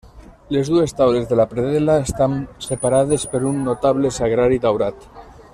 [0.55, 2.35] Les dues taules de la predel·la estan
[2.69, 5.11] separades per un notable sagrari daurat.